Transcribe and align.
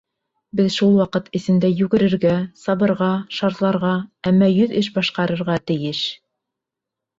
Беҙ 0.59 0.69
шул 0.75 0.95
ваҡыт 1.01 1.27
эсендә 1.39 1.69
йүгерергә, 1.81 2.31
сабырға, 2.63 3.11
шартларға, 3.41 3.93
әммә 4.33 4.51
йөҙ 4.57 4.77
эш 4.83 4.93
башҡарырға 4.99 5.61
тейеш! 5.69 6.05